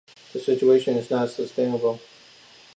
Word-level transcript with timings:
The 0.33 0.39
situation 0.39 0.97
is 0.97 1.11
not 1.11 1.29
sustainable. 1.29 1.99